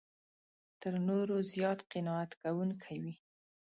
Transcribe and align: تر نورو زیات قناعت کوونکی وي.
تر 0.81 0.93
نورو 1.07 1.37
زیات 1.51 1.79
قناعت 1.91 2.31
کوونکی 2.41 2.95
وي. 3.03 3.13